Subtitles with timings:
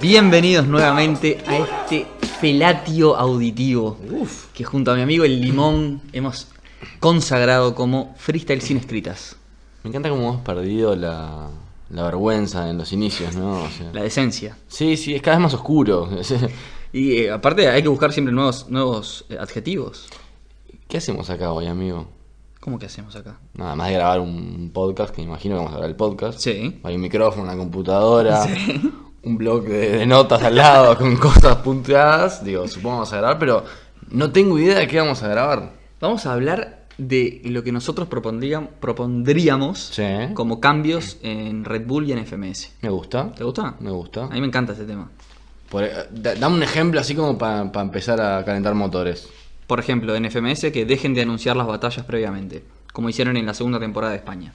[0.00, 2.06] Bienvenidos nuevamente a este
[2.40, 4.46] felatio auditivo Uf.
[4.52, 6.48] que junto a mi amigo el Limón hemos
[7.00, 9.36] consagrado como freestyle sin escritas.
[9.82, 11.48] Me encanta cómo hemos perdido la,
[11.90, 13.62] la vergüenza en los inicios, ¿no?
[13.62, 14.56] O sea, La decencia.
[14.68, 16.08] Sí, sí, es cada vez más oscuro.
[16.92, 20.08] Y eh, aparte hay que buscar siempre nuevos, nuevos eh, adjetivos.
[20.88, 22.06] ¿Qué hacemos acá hoy, amigo?
[22.60, 23.38] ¿Cómo que hacemos acá?
[23.52, 26.38] Nada más de grabar un podcast, que me imagino que vamos a grabar el podcast.
[26.38, 26.80] Sí.
[26.84, 28.46] Hay un micrófono, una computadora,
[29.26, 32.44] un blog de, de notas al lado con cosas punteadas.
[32.44, 33.64] Digo, supongo vamos a grabar, pero
[34.10, 35.72] no tengo idea de qué vamos a grabar.
[36.00, 40.04] Vamos a hablar de lo que nosotros propondríamos, propondríamos Sí.
[40.34, 42.72] como cambios en Red Bull y en FMS.
[42.82, 43.32] Me gusta.
[43.32, 43.74] ¿Te gusta?
[43.80, 44.24] Me gusta.
[44.24, 45.10] A mí me encanta ese tema.
[45.68, 49.28] Por- eh, da- dame un ejemplo así como para empezar a calentar motores.
[49.66, 52.62] Por ejemplo, en FMS que dejen de anunciar las batallas previamente,
[52.92, 54.52] como hicieron en la segunda temporada de España.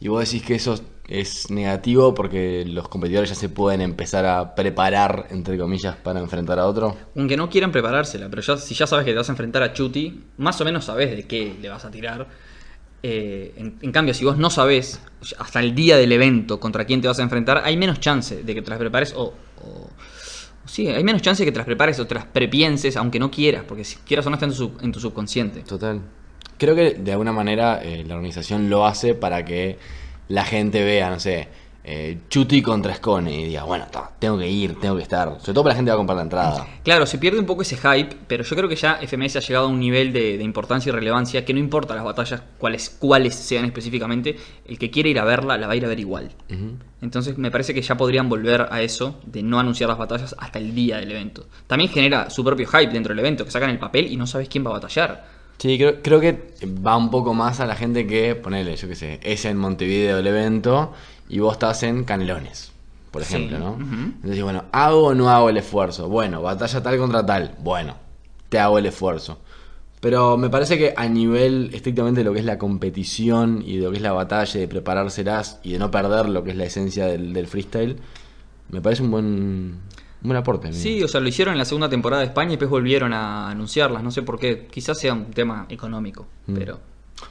[0.00, 4.54] Y vos decís que eso es negativo porque los competidores ya se pueden empezar a
[4.54, 6.96] preparar, entre comillas, para enfrentar a otro.
[7.16, 9.72] Aunque no quieran preparársela, pero ya, si ya sabes que te vas a enfrentar a
[9.72, 12.26] Chuti, más o menos sabes de qué le vas a tirar.
[13.02, 15.00] Eh, en, en cambio, si vos no sabés
[15.38, 18.54] hasta el día del evento contra quién te vas a enfrentar, hay menos chance de
[18.54, 19.34] que te las prepares o...
[19.62, 19.90] o-
[20.64, 23.30] sí, hay menos chance de que te las prepares o te las prepienses, aunque no
[23.30, 25.60] quieras, porque si quieras o no está en tu, sub- en tu subconsciente.
[25.60, 26.00] Total.
[26.58, 29.78] Creo que de alguna manera eh, la organización lo hace para que
[30.28, 31.48] la gente vea, no sé,
[31.86, 35.28] eh, Chuti contra Scone y diga, bueno, ta, tengo que ir, tengo que estar.
[35.38, 36.66] Sobre todo para la gente que va a comprar la entrada.
[36.82, 39.66] Claro, se pierde un poco ese hype, pero yo creo que ya FMS ha llegado
[39.66, 43.34] a un nivel de, de importancia y relevancia que no importa las batallas, cuáles, cuáles
[43.34, 44.34] sean específicamente,
[44.66, 46.30] el que quiere ir a verla la va a ir a ver igual.
[47.02, 50.58] Entonces me parece que ya podrían volver a eso de no anunciar las batallas hasta
[50.58, 51.48] el día del evento.
[51.66, 54.48] También genera su propio hype dentro del evento, que sacan el papel y no sabes
[54.48, 55.33] quién va a batallar.
[55.58, 58.94] Sí, creo, creo que va un poco más a la gente que, ponele, yo qué
[58.96, 60.92] sé, es en Montevideo el evento
[61.28, 62.72] y vos estás en Canelones,
[63.10, 63.84] por Sí, ejemplo, ¿no?
[64.16, 66.08] Entonces, bueno, ¿hago o no hago el esfuerzo?
[66.08, 67.54] Bueno, batalla tal contra tal.
[67.60, 67.96] Bueno,
[68.48, 69.40] te hago el esfuerzo.
[70.00, 73.84] Pero me parece que a nivel estrictamente de lo que es la competición y de
[73.84, 76.64] lo que es la batalla, de preparárselas y de no perder lo que es la
[76.64, 77.96] esencia del, del freestyle,
[78.70, 79.78] me parece un buen,
[80.24, 80.72] un buen aporte.
[80.72, 83.50] Sí, o sea, lo hicieron en la segunda temporada de España y después volvieron a
[83.50, 84.02] anunciarlas.
[84.02, 84.66] No sé por qué.
[84.70, 86.54] Quizás sea un tema económico, Mm.
[86.54, 86.80] pero...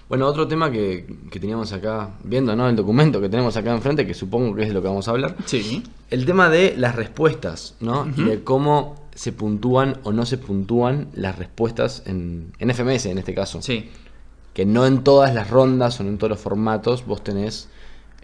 [0.08, 2.70] Bueno, otro tema que, que teníamos acá, viendo ¿no?
[2.70, 5.12] el documento que tenemos acá enfrente, que supongo que es de lo que vamos a
[5.12, 5.84] hablar, Sí.
[6.10, 8.08] el tema de las respuestas, ¿no?
[8.16, 13.18] Y de cómo se puntúan o no se puntúan las respuestas en, en FMS en
[13.18, 13.62] este caso.
[13.62, 13.90] Sí.
[14.54, 17.68] Que no en todas las rondas o no en todos los formatos vos tenés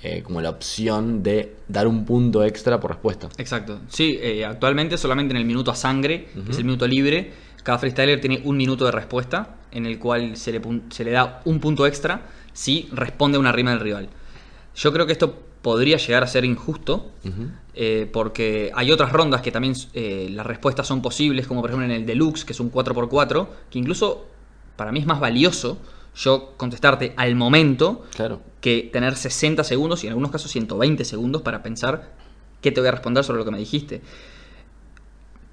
[0.02, 3.30] eh, como la opción de dar un punto extra por respuesta.
[3.38, 3.80] Exacto.
[3.90, 7.34] Sí, eh, actualmente solamente en el minuto a sangre, que es el minuto libre,
[7.64, 11.42] cada freestyler tiene un minuto de respuesta en el cual se le, se le da
[11.46, 12.22] un punto extra
[12.54, 14.09] si responde a una rima del rival.
[14.76, 17.12] Yo creo que esto podría llegar a ser injusto
[17.74, 21.86] eh, porque hay otras rondas que también eh, las respuestas son posibles, como por ejemplo
[21.86, 24.26] en el Deluxe, que es un 4x4, que incluso
[24.76, 25.78] para mí es más valioso
[26.19, 28.41] yo contestarte al momento Claro.
[28.62, 32.13] que tener 60 segundos y en algunos casos 120 segundos para pensar
[32.62, 34.02] qué te voy a responder sobre lo que me dijiste.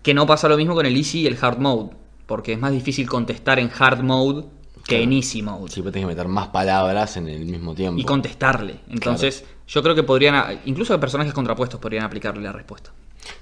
[0.02, 1.90] Que no pasa lo mismo con el easy y el hard mode,
[2.26, 4.44] porque es más difícil contestar en hard mode
[4.84, 5.04] que Claro.
[5.04, 5.70] en easy mode.
[5.70, 8.00] Sí, vos tenés que meter más palabras en el mismo tiempo.
[8.00, 8.80] Y contestarle.
[8.88, 12.92] Entonces, yo creo que podrían, incluso personajes contrapuestos podrían aplicarle la respuesta.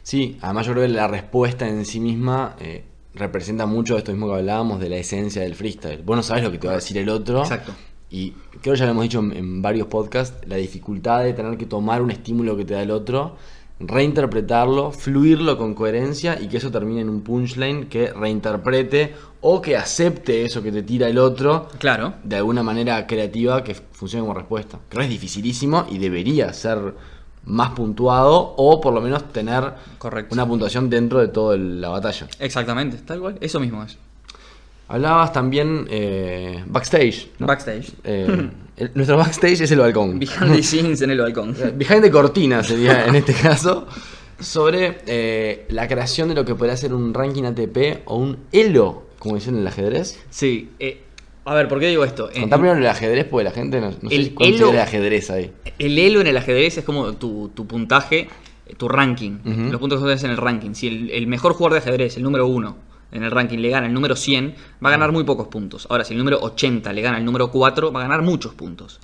[0.03, 2.85] Sí, además yo creo que la respuesta en sí misma eh,
[3.15, 6.03] representa mucho de esto mismo que hablábamos de la esencia del freestyle.
[6.03, 7.41] Vos no sabes lo que te va a decir el otro.
[7.43, 7.73] Exacto.
[8.11, 11.57] Y creo que ya lo hemos dicho en, en varios podcasts, la dificultad de tener
[11.57, 13.37] que tomar un estímulo que te da el otro,
[13.81, 19.77] reinterpretarlo, fluirlo con coherencia y que eso termine en un punchline que reinterprete o que
[19.77, 22.15] acepte eso que te tira el otro Claro.
[22.23, 24.79] de alguna manera creativa que funcione como respuesta.
[24.89, 26.95] Creo que es dificilísimo y debería ser
[27.47, 30.35] más puntuado o por lo menos tener Correcto.
[30.35, 32.27] una puntuación dentro de toda la batalla.
[32.39, 33.37] Exactamente, tal cual.
[33.41, 33.99] Eso mismo es.
[34.89, 37.31] Hablabas también eh, backstage.
[37.39, 37.47] ¿no?
[37.47, 37.93] Backstage.
[38.05, 40.19] Eh, el- nuestro backstage es el balcón.
[40.19, 41.57] Behind the scenes en el balcón.
[41.59, 43.87] Eh, Behind the cortina sería en este caso.
[44.41, 49.05] Sobre eh, la creación de lo que podría ser un ranking ATP o un ELO,
[49.21, 50.21] como dicen en el ajedrez.
[50.29, 50.71] Sí.
[51.45, 52.29] A ver, ¿por qué digo esto?
[52.33, 55.53] Primero el ajedrez porque la gente no, no sé El elo- el ajedrez ahí.
[55.79, 58.29] El elo en el ajedrez es como tu, tu puntaje,
[58.77, 59.39] tu ranking.
[59.71, 60.75] Los puntos que tenés en el ranking.
[60.75, 62.77] Si el, el mejor jugador de ajedrez, el número uno
[63.13, 64.55] en el ranking, le gana el número 100,
[64.85, 65.87] va a ganar muy pocos puntos.
[65.91, 68.99] Ahora, si el número 80 le gana el número 4, va a ganar muchos puntos.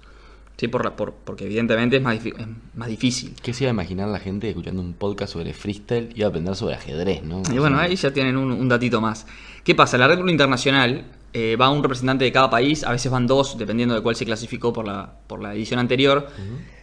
[0.57, 2.35] Sí, por la, por, porque evidentemente es más, es
[2.75, 3.35] más difícil.
[3.43, 6.55] ¿Qué se iba a imaginar la gente escuchando un podcast sobre freestyle y a aprender
[6.57, 7.43] sobre ajedrez, no?
[7.55, 9.27] Y bueno, ahí ya tienen un, un datito más.
[9.65, 9.97] ¿Qué pasa?
[9.97, 13.57] La Red Bull Internacional eh, va un representante de cada país, a veces van dos,
[13.57, 16.29] dependiendo de cuál se clasificó por la, por la edición anterior.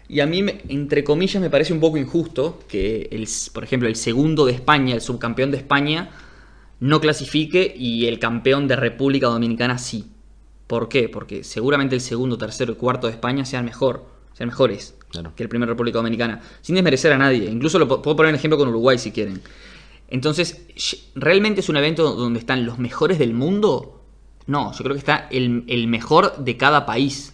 [0.09, 3.95] Y a mí, entre comillas, me parece un poco injusto que, el, por ejemplo, el
[3.95, 6.11] segundo de España, el subcampeón de España,
[6.79, 10.11] no clasifique y el campeón de República Dominicana sí.
[10.67, 11.09] ¿Por qué?
[11.09, 15.33] Porque seguramente el segundo, tercero y cuarto de España sean mejor, sean mejores Claro.
[15.35, 16.41] que el primer República Dominicana.
[16.61, 17.49] Sin desmerecer a nadie.
[17.49, 19.41] Incluso lo puedo poner un ejemplo con Uruguay si quieren.
[20.09, 20.61] Entonces,
[21.15, 23.96] ¿realmente es un evento donde están los mejores del mundo?
[24.47, 27.33] No, yo creo que está el, el mejor de cada país.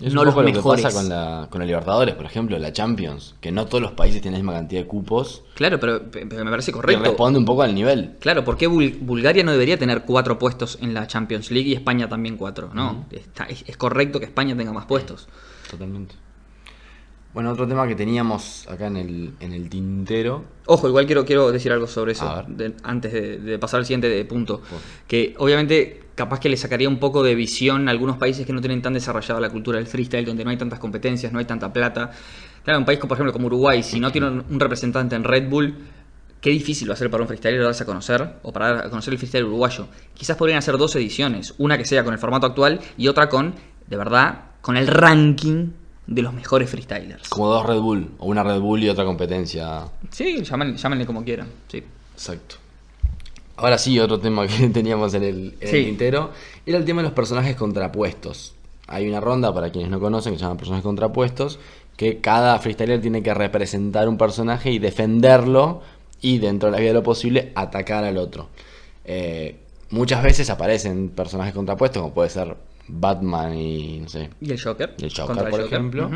[0.00, 0.82] Es no un los lo que mejores.
[0.84, 4.20] pasa con la, con la Libertadores, por ejemplo, la Champions, que no todos los países
[4.20, 5.42] tienen la misma cantidad de cupos.
[5.54, 7.04] Claro, pero, pero me parece Y correcto.
[7.04, 8.16] responde un poco al nivel.
[8.18, 11.74] Claro, ¿por qué Bul- Bulgaria no debería tener cuatro puestos en la Champions League y
[11.74, 12.70] España también cuatro?
[12.74, 15.28] No, está- es, es correcto que España tenga más puestos.
[15.70, 16.16] Totalmente.
[17.34, 20.44] Bueno, otro tema que teníamos acá en el, en el tintero.
[20.66, 24.08] Ojo, igual quiero, quiero decir algo sobre eso de- antes de, de pasar al siguiente
[24.08, 24.62] de punto.
[25.08, 28.60] Que obviamente capaz que le sacaría un poco de visión a algunos países que no
[28.60, 31.72] tienen tan desarrollada la cultura del freestyle, donde no hay tantas competencias, no hay tanta
[31.72, 32.12] plata.
[32.62, 35.48] Claro, un país como, por ejemplo como Uruguay, si no tiene un representante en Red
[35.50, 35.74] Bull,
[36.40, 38.90] qué difícil va a ser para un freestyler darse a conocer o para dar a
[38.90, 39.88] conocer el freestyle uruguayo.
[40.14, 43.54] Quizás podrían hacer dos ediciones, una que sea con el formato actual y otra con,
[43.88, 45.70] de verdad, con el ranking
[46.06, 47.28] de los mejores freestylers.
[47.28, 49.84] Como dos Red Bull, o una Red Bull y otra competencia.
[50.10, 51.48] Sí, llámenle, llámenle como quieran.
[51.68, 51.82] Sí.
[52.14, 52.56] Exacto.
[53.56, 55.76] Ahora sí, otro tema que teníamos en el, en Sí.
[55.76, 56.30] el tintero
[56.66, 58.54] era el tema de los personajes contrapuestos.
[58.86, 61.58] Hay una ronda, para quienes no conocen, que se llama personajes contrapuestos,
[61.96, 65.80] que cada freestyler tiene que representar un personaje y defenderlo
[66.20, 68.48] y dentro de la vida de lo posible atacar al otro.
[69.04, 69.56] Eh,
[69.90, 72.56] muchas veces aparecen personajes contrapuestos, como puede ser
[72.88, 74.94] Batman y no sé, Y el Joker.
[74.98, 75.74] y el Joker, contra el por Joker.
[75.78, 76.10] ejemplo.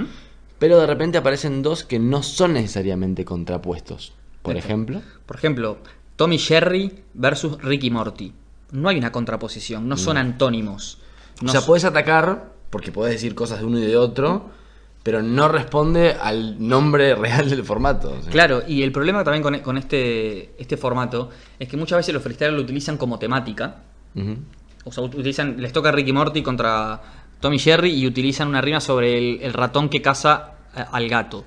[0.58, 4.12] Pero de repente aparecen dos que no son necesariamente contrapuestos.
[4.42, 5.78] Por ejemplo, Por ejemplo,
[6.16, 8.32] Tommy Jerry versus Ricky Morty.
[8.72, 10.98] No hay una contraposición, no son antónimos.
[11.42, 14.50] No o sea, son- puedes atacar, porque puedes decir cosas de uno y de otro,
[15.04, 18.14] pero no responde al nombre real del formato.
[18.30, 22.22] Claro, y el problema también con, con este, este formato es que muchas veces los
[22.22, 23.82] freestylers lo utilizan como temática.
[24.84, 27.00] O sea, utilizan, les toca Ricky Morty contra
[27.40, 31.44] Tommy Jerry y utilizan una rima sobre el, el ratón que caza eh, al gato.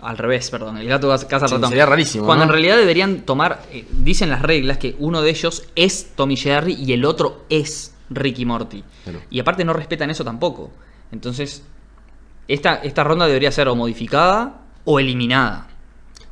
[0.00, 1.68] Al revés, perdón, el gato caza al Sí, ratón.
[1.70, 2.50] sería rarísimo, Cuando ¿no?
[2.50, 6.74] en realidad deberían tomar, eh, dicen las reglas que uno de ellos es Tommy Jerry
[6.74, 8.82] y el otro es Ricky Morty.
[9.04, 9.20] Claro.
[9.30, 10.72] Y aparte no respetan eso tampoco.
[11.12, 11.62] Entonces,
[12.48, 15.68] esta, esta ronda debería ser o modificada o eliminada.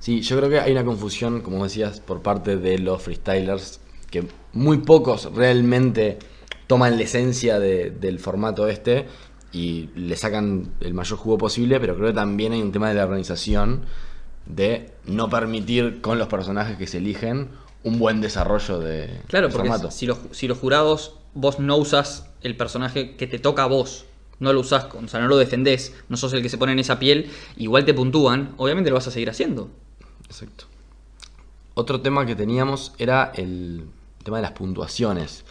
[0.00, 3.80] Sí, yo creo que hay una confusión, como decías, por parte de los freestylers,
[4.10, 6.18] que muy pocos realmente
[6.70, 9.06] toman la esencia de- del formato este
[9.52, 12.94] y le sacan el mayor jugo posible, pero creo que también hay un tema de
[12.94, 13.86] la organización
[14.46, 17.48] de no permitir con los personajes que se eligen
[17.82, 19.90] un buen desarrollo de Claro, porque formato.
[19.90, 24.04] si los, si los jurados vos no usas el personaje que te toca a vos,
[24.38, 26.78] no lo usás, o sea, no lo defendés, no sos el que se pone en
[26.78, 29.70] esa piel, igual te puntúan, obviamente lo vas a seguir haciendo.
[30.26, 30.66] Exacto.
[31.74, 33.86] Otro tema que teníamos era el
[34.22, 35.44] tema de las puntuaciones.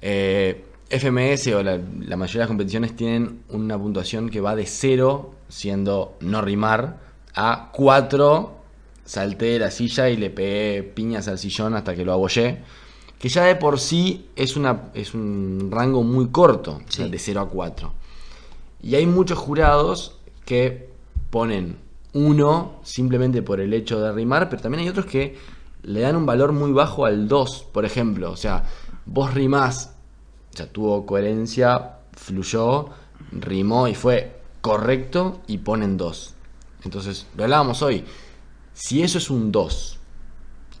[0.00, 4.66] Eh, FMS o la, la mayoría de las competiciones tienen una puntuación que va de
[4.66, 6.98] 0, siendo no rimar,
[7.34, 8.56] a 4,
[9.04, 12.62] salté de la silla y le pegué piñas al sillón hasta que lo abollé.
[13.18, 17.18] Que ya de por sí es, una, es un rango muy corto, o sea, de
[17.18, 17.92] 0 a 4.
[18.82, 20.90] Y hay muchos jurados que
[21.30, 21.78] ponen
[22.12, 25.36] uno simplemente por el hecho de rimar, pero también hay otros que
[25.82, 28.30] le dan un valor muy bajo al 2, por ejemplo.
[28.30, 28.64] O sea,
[29.06, 29.94] vos rimás,
[30.52, 32.90] o sea, tuvo coherencia, fluyó,
[33.32, 36.34] rimó y fue correcto y ponen 2.
[36.84, 38.04] Entonces, lo hablábamos hoy.
[38.74, 39.98] Si eso es un 2,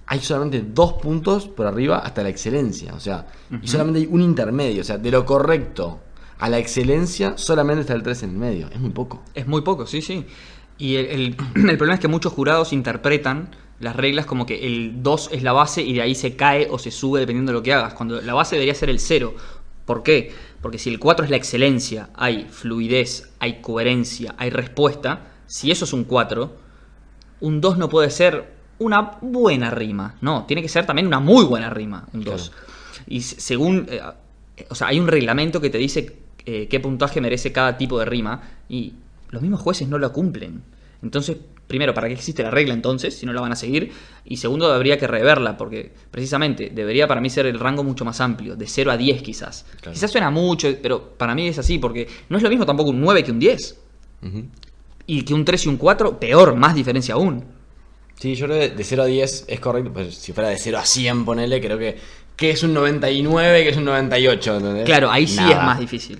[0.06, 2.94] hay solamente dos puntos por arriba hasta la excelencia.
[2.94, 3.26] O sea,
[3.62, 4.82] y solamente hay un intermedio.
[4.82, 6.00] O sea, de lo correcto
[6.38, 8.68] a la excelencia, solamente está el 3 en el medio.
[8.72, 9.22] Es muy poco.
[9.34, 10.26] Es muy poco, sí, sí.
[10.78, 11.36] Y el, el-
[11.70, 15.52] el problema es que muchos jurados interpretan las reglas como que el 2 es la
[15.52, 18.20] base y de ahí se cae o se sube dependiendo de lo que hagas, cuando
[18.20, 19.34] la base debería ser el 0.
[19.84, 20.32] ¿Por qué?
[20.62, 25.84] Porque si el 4 es la excelencia, hay fluidez, hay coherencia, hay respuesta, si eso
[25.84, 26.56] es un 4,
[27.40, 31.44] un 2 no puede ser una buena rima, no, tiene que ser también una muy
[31.44, 32.52] buena rima, un 2.
[33.06, 34.00] Y se- según, eh,
[34.68, 36.16] o sea, hay un reglamento que te dice
[36.46, 38.94] eh, qué puntaje merece cada tipo de rima y
[39.30, 40.62] los mismos jueces no lo cumplen.
[41.02, 41.36] Entonces,
[41.66, 43.92] primero, ¿para qué existe la regla entonces si no la van a seguir?
[44.24, 48.20] Y segundo, habría que reverla porque precisamente debería para mí ser el rango mucho más
[48.20, 49.66] amplio, de 0 a 10 quizás.
[49.80, 49.92] Claro.
[49.92, 53.00] Quizás suena mucho, pero para mí es así porque no es lo mismo tampoco un
[53.00, 53.78] 9 que un 10.
[54.22, 54.44] Ujú.
[55.06, 57.44] Y que un 3 y un 4, peor, más diferencia aún.
[58.18, 59.92] Sí, yo creo que de 0 a 10 es correcto.
[59.92, 61.96] Pues si fuera de 0 a 100, ponele, creo que.
[62.34, 63.62] que es un 99?
[63.62, 64.56] que es un 98?
[64.56, 64.84] ¿entendés?
[64.84, 65.50] Claro, ahí sí Nada.
[65.50, 66.18] es más difícil.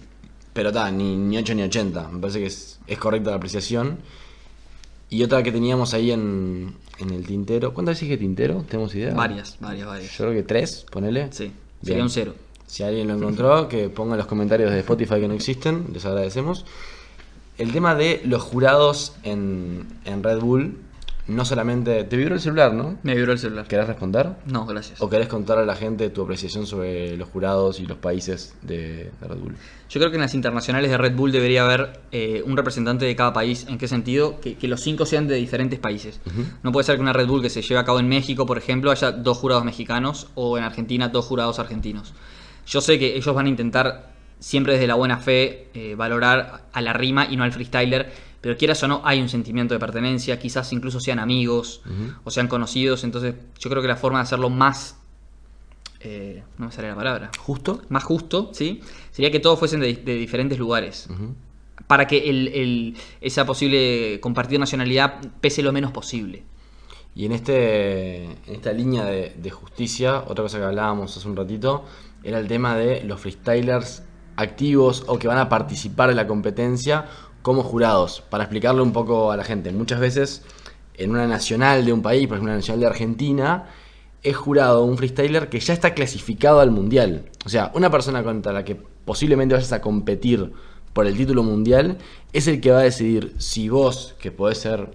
[0.53, 2.09] Pero está, ni, ni 8 ni 80.
[2.09, 3.99] Me parece que es, es correcta la apreciación.
[5.09, 7.73] Y otra que teníamos ahí en, en el tintero.
[7.73, 8.65] ¿Cuántas dije tintero?
[8.69, 9.15] ¿Tenemos idea?
[9.15, 10.11] Varias, varias, varias.
[10.19, 11.29] Yo creo que tres, ponele.
[11.33, 11.55] Sí, Bien.
[11.83, 12.35] sería un cero.
[12.67, 16.05] Si alguien lo encontró, que ponga en los comentarios de Spotify que no existen, les
[16.05, 16.65] agradecemos.
[17.59, 20.77] El tema de los jurados en, en Red Bull,
[21.29, 22.05] no solamente...
[22.05, 22.99] Te vibró el celular, ¿no?
[23.03, 23.67] Me vibró el celular.
[23.67, 24.31] ¿Querés responder?
[24.47, 25.01] No, gracias.
[25.01, 29.11] ¿O querés contar a la gente tu apreciación sobre los jurados y los países de,
[29.21, 29.57] de Red Bull?
[29.89, 33.17] Yo creo que en las internacionales de Red Bull debería haber eh, un representante de
[33.17, 33.67] cada país.
[33.69, 34.41] ¿En qué sentido?
[34.41, 36.21] Que, que los cinco sean de diferentes países.
[36.63, 38.59] No puede ser que una Red Bull que se lleve a cabo en México, por
[38.59, 42.15] ejemplo, haya dos jurados mexicanos o en Argentina dos jurados argentinos.
[42.67, 46.81] Yo sé que ellos van a intentar siempre desde la buena fe eh, valorar a
[46.83, 48.13] la rima y no al freestyler,
[48.47, 51.83] pero quieras o no, hay un sentimiento de pertenencia, quizás incluso sean amigos
[52.25, 54.99] o sean conocidos, entonces yo creo que la forma de hacerlo más...
[56.01, 57.83] eh, no me sale la palabra ¿Justo?
[57.89, 58.81] más justo, ¿sí?
[59.11, 61.09] Sería que todos fuesen de, de diferentes lugares.
[61.87, 66.45] Para que el- el- esa posible compartir nacionalidad pese lo menos posible.
[67.15, 71.35] Y en, este, en esta línea de, de justicia, otra cosa que hablábamos hace un
[71.37, 71.85] ratito,
[72.23, 74.03] era el tema de los freestylers
[74.37, 77.07] activos o que van a participar en la competencia
[77.47, 78.25] como jurados.
[78.29, 80.43] Para explicarle un poco a la gente, muchas veces
[80.95, 83.67] en una nacional de un país, por ejemplo una nacional de Argentina,
[84.25, 87.27] es jurado un freestyler que ya está clasificado al mundial.
[87.45, 90.51] O sea, una persona contra la que posiblemente vayas a competir
[90.93, 91.99] por el título mundial
[92.33, 94.91] es el que va a decidir si vos, que podés ser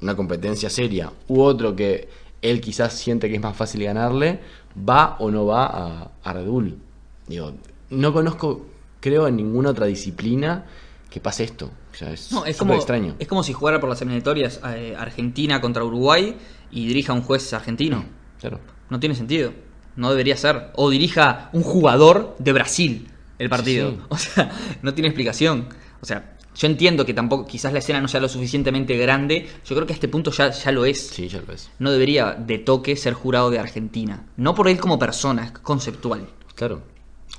[0.00, 2.08] una competencia seria, u otro que
[2.40, 4.40] él quizás siente que es más fácil ganarle,
[4.88, 6.78] va o no va a, a Red Bull.
[7.26, 7.52] Digo,
[7.90, 8.64] no conozco,
[9.00, 10.64] creo, en ninguna otra disciplina
[11.12, 11.70] que pase esto.
[11.92, 13.16] O sea, es, No, es como, extraño.
[13.18, 16.36] es como si jugara por las eliminatorias eh, Argentina contra Uruguay
[16.70, 18.04] y dirija un juez argentino.
[18.40, 18.58] Claro.
[18.88, 19.52] No tiene sentido.
[19.94, 20.70] No debería ser.
[20.74, 23.90] O dirija un jugador de Brasil el partido.
[23.90, 24.02] Sí, sí.
[24.08, 24.50] O sea,
[24.82, 25.68] no tiene explicación.
[26.00, 29.48] O sea, yo entiendo que tampoco, quizás la escena no sea lo suficientemente grande.
[29.66, 31.08] Yo creo que a este punto ya, ya lo es.
[31.08, 31.70] Sí, ya lo ves.
[31.78, 34.24] no debería de toque ser jurado de Argentina.
[34.36, 36.26] No por él como persona, es conceptual.
[36.54, 36.82] Claro.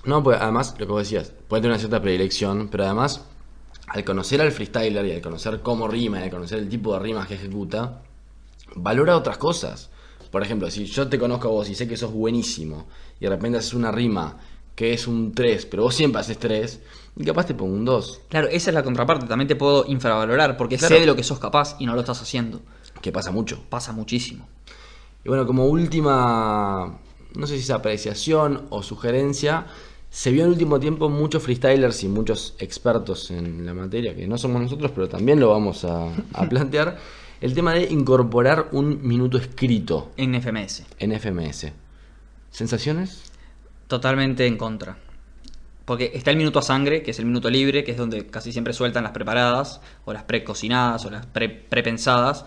[0.06, 3.26] No, pues además, lo que vos decías, puede tener una cierta predilección, pero además,
[3.88, 7.00] al conocer al freestyler y al conocer cómo rima y al conocer el tipo de
[7.00, 8.02] rimas que ejecuta,
[8.76, 9.90] valora otras cosas.
[10.32, 12.88] Por ejemplo, si yo te conozco a vos y sé que sos buenísimo
[13.20, 14.38] y de repente haces una rima
[14.76, 16.80] que es un 3, pero vos siempre haces 3,
[17.18, 18.22] y capaz te pongo un 2.
[18.30, 19.28] Claro, esa es la contraparte.
[19.28, 20.96] También te puedo infravalorar porque Claro.
[20.96, 22.60] sé de lo que sos capaz y no lo estás haciendo.
[23.00, 23.64] Que pasa mucho.
[23.70, 24.48] Pasa muchísimo.
[25.24, 26.98] Y bueno, como última,
[27.36, 29.68] no sé si es apreciación o sugerencia,
[30.16, 34.28] se vio en el último tiempo muchos freestylers y muchos expertos en la materia, que
[34.28, 37.00] no somos nosotros, pero también lo vamos a, a plantear,
[37.42, 40.84] el tema de incorporar un minuto escrito En FMS.
[41.00, 41.72] en FMS.
[42.52, 43.24] ¿Sensaciones?
[43.88, 44.98] Totalmente en contra.
[45.86, 48.52] Porque está el minuto a sangre, que es el minuto libre, que es donde casi
[48.52, 52.46] siempre sueltan las preparadas, o las precocinadas, o las pre- prepensadas.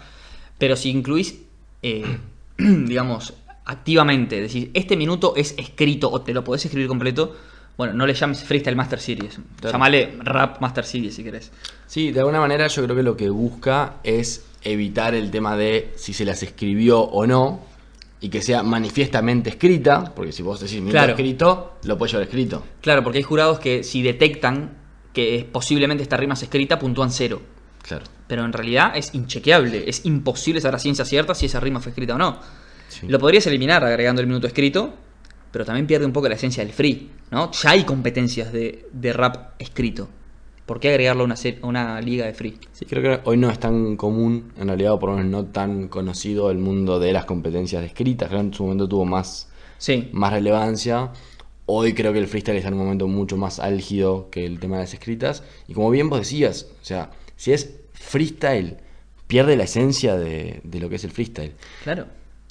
[0.57, 1.41] Pero si incluís,
[1.83, 2.05] eh,
[2.59, 3.35] digamos,
[3.67, 7.37] activamente, decís, este minuto es escrito, o te lo podés escribir completo,
[7.77, 9.39] bueno, no le llames Freestyle Master Series.
[9.61, 9.73] Claro.
[9.73, 11.53] Llámale Rap Master Series si querés.
[11.87, 15.93] Sí, de alguna manera yo creo que lo que busca es evitar el tema de
[15.97, 17.61] si se las escribió o no
[18.21, 21.13] y que sea manifiestamente escrita, porque si vos decís minuto Claro.
[21.13, 22.65] escrito, lo puedes llevar escrito.
[22.81, 24.79] Claro, porque hay jurados que si detectan
[25.13, 27.41] que es- posiblemente esta rima es escrita, puntúan cero.
[27.83, 28.05] Claro.
[28.27, 31.91] Pero en realidad es inchequeable, es imposible saber a ciencia cierta si esa rima fue
[31.91, 32.41] escrita o no.
[32.89, 33.07] Sí.
[33.07, 34.95] Lo podrías eliminar agregando el minuto escrito,
[35.53, 37.51] pero también pierde un poco la esencia del free, ¿no?
[37.53, 40.09] Ya hay competencias de, de rap escrito.
[40.67, 42.59] ¿Por qué agregarlo a una, a una liga de free?
[42.73, 45.45] Sí, creo que hoy no es tan común, en realidad, o por lo menos no
[45.47, 48.29] tan conocido el mundo de las competencias escritas.
[48.29, 49.49] Creo que en su momento tuvo más,
[49.79, 51.13] Sí, más relevancia.
[51.67, 54.77] Hoy creo que el freestyle está en un momento mucho más álgido que el tema
[54.77, 55.43] de las escritas.
[55.69, 58.79] Y como bien vos decías, o sea, si es freestyle,
[59.27, 61.53] pierde la esencia de, de lo que es el freestyle.
[61.83, 62.07] claro.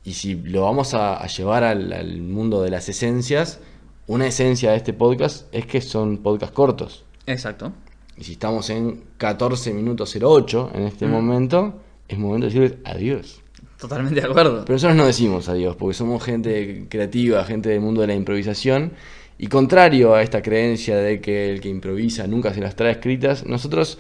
[0.06, 3.60] Y si lo vamos a, a llevar al, al mundo de las esencias,
[4.08, 7.06] una esencia de este podcast es que son podcasts cortos.
[7.26, 7.74] Exacto.
[8.18, 13.42] Y si estamos en 14 minutos 08 en este momento, es momento de decirles adiós.
[13.80, 14.64] Totalmente de acuerdo.
[14.64, 18.94] Pero nosotros no decimos adiós, porque somos gente creativa, gente del mundo de la improvisación.
[19.38, 23.46] Y contrario a esta creencia de que el que improvisa nunca se las trae escritas,
[23.46, 23.98] nosotros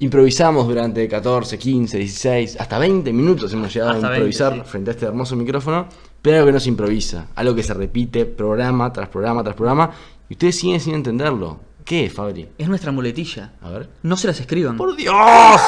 [0.00, 4.60] improvisamos durante 14, 15, 16, hasta 20 minutos hemos llegado Hasta a 20, improvisar sí.
[4.70, 5.88] frente a este hermoso micrófono,
[6.22, 9.90] pero algo que no se improvisa, algo que se repite programa tras programa tras programa,
[10.28, 11.60] y ustedes siguen sin entenderlo.
[11.84, 12.46] ¿Qué es, Fabri?
[12.58, 13.54] Es nuestra muletilla.
[13.62, 13.88] A ver.
[14.02, 14.76] No se las escriban.
[14.76, 15.60] ¡Por Dios!